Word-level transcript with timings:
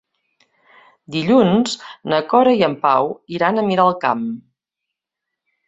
Dilluns 1.15 1.75
na 2.13 2.21
Cora 2.33 2.55
i 2.63 2.67
en 2.69 2.79
Pau 2.87 3.13
iran 3.39 3.63
a 3.65 3.67
Miralcamp. 3.71 4.27